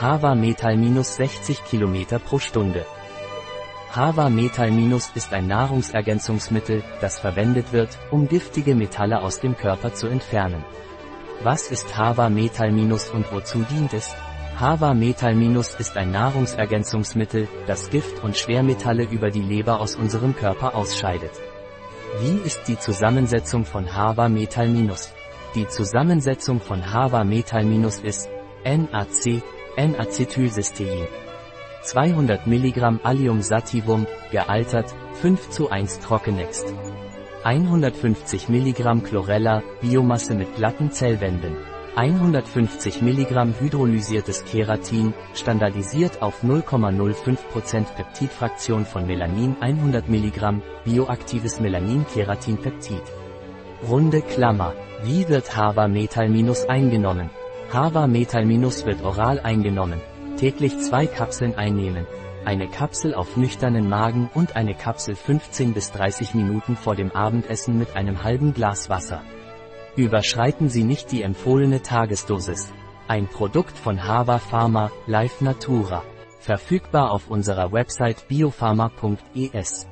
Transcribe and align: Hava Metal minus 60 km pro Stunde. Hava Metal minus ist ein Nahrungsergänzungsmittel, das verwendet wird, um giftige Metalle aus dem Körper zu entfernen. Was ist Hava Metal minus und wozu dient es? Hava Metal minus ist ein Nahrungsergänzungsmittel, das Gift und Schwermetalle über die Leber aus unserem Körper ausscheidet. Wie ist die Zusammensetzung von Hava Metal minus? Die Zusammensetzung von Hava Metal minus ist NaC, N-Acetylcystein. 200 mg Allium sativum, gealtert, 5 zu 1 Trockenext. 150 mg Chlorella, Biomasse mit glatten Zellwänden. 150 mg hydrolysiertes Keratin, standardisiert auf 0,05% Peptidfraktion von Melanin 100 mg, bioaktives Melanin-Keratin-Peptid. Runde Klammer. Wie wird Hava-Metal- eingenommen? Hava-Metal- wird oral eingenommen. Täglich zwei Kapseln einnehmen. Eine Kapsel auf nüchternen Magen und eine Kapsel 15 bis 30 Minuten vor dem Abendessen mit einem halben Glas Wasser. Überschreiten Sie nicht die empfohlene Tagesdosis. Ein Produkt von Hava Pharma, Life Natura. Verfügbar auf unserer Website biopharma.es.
Hava 0.00 0.36
Metal 0.36 0.76
minus 0.76 1.16
60 1.16 1.64
km 1.64 2.20
pro 2.24 2.38
Stunde. 2.38 2.86
Hava 3.90 4.30
Metal 4.30 4.70
minus 4.70 5.10
ist 5.16 5.32
ein 5.32 5.48
Nahrungsergänzungsmittel, 5.48 6.84
das 7.00 7.18
verwendet 7.18 7.72
wird, 7.72 7.98
um 8.12 8.28
giftige 8.28 8.76
Metalle 8.76 9.20
aus 9.20 9.40
dem 9.40 9.56
Körper 9.56 9.92
zu 9.94 10.06
entfernen. 10.06 10.64
Was 11.42 11.72
ist 11.72 11.96
Hava 11.96 12.28
Metal 12.28 12.70
minus 12.70 13.10
und 13.10 13.32
wozu 13.32 13.64
dient 13.64 13.92
es? 13.92 14.14
Hava 14.60 14.94
Metal 14.94 15.34
minus 15.34 15.74
ist 15.74 15.96
ein 15.96 16.12
Nahrungsergänzungsmittel, 16.12 17.48
das 17.66 17.90
Gift 17.90 18.22
und 18.22 18.36
Schwermetalle 18.36 19.02
über 19.02 19.30
die 19.30 19.42
Leber 19.42 19.80
aus 19.80 19.96
unserem 19.96 20.36
Körper 20.36 20.76
ausscheidet. 20.76 21.32
Wie 22.20 22.38
ist 22.46 22.68
die 22.68 22.78
Zusammensetzung 22.78 23.64
von 23.64 23.96
Hava 23.96 24.28
Metal 24.28 24.68
minus? 24.68 25.12
Die 25.56 25.66
Zusammensetzung 25.66 26.60
von 26.60 26.92
Hava 26.92 27.24
Metal 27.24 27.64
minus 27.64 27.98
ist 27.98 28.28
NaC, 28.64 29.42
N-Acetylcystein. 29.78 31.06
200 31.82 32.48
mg 32.48 32.98
Allium 33.04 33.40
sativum, 33.42 34.08
gealtert, 34.32 34.92
5 35.22 35.50
zu 35.50 35.70
1 35.70 36.00
Trockenext. 36.00 36.74
150 37.44 38.48
mg 38.48 39.04
Chlorella, 39.04 39.62
Biomasse 39.80 40.34
mit 40.34 40.56
glatten 40.56 40.90
Zellwänden. 40.90 41.56
150 41.94 43.02
mg 43.02 43.60
hydrolysiertes 43.60 44.44
Keratin, 44.44 45.14
standardisiert 45.32 46.22
auf 46.22 46.42
0,05% 46.42 47.84
Peptidfraktion 47.94 48.84
von 48.84 49.06
Melanin 49.06 49.54
100 49.60 50.08
mg, 50.08 50.60
bioaktives 50.84 51.60
Melanin-Keratin-Peptid. 51.60 53.02
Runde 53.88 54.22
Klammer. 54.22 54.74
Wie 55.04 55.28
wird 55.28 55.56
Hava-Metal- 55.56 56.28
eingenommen? 56.68 57.30
Hava-Metal- 57.72 58.46
wird 58.86 59.04
oral 59.04 59.40
eingenommen. 59.40 60.00
Täglich 60.38 60.78
zwei 60.78 61.06
Kapseln 61.06 61.54
einnehmen. 61.54 62.06
Eine 62.46 62.66
Kapsel 62.66 63.14
auf 63.14 63.36
nüchternen 63.36 63.90
Magen 63.90 64.30
und 64.34 64.56
eine 64.56 64.74
Kapsel 64.74 65.14
15 65.14 65.74
bis 65.74 65.92
30 65.92 66.34
Minuten 66.34 66.76
vor 66.76 66.96
dem 66.96 67.10
Abendessen 67.12 67.78
mit 67.78 67.94
einem 67.94 68.24
halben 68.24 68.54
Glas 68.54 68.88
Wasser. 68.88 69.20
Überschreiten 69.96 70.70
Sie 70.70 70.84
nicht 70.84 71.12
die 71.12 71.20
empfohlene 71.20 71.82
Tagesdosis. 71.82 72.72
Ein 73.06 73.26
Produkt 73.26 73.76
von 73.76 74.02
Hava 74.02 74.38
Pharma, 74.38 74.90
Life 75.06 75.44
Natura. 75.44 76.04
Verfügbar 76.40 77.10
auf 77.10 77.28
unserer 77.28 77.72
Website 77.72 78.28
biopharma.es. 78.28 79.88